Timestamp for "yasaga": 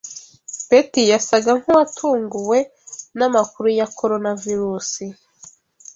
1.11-1.51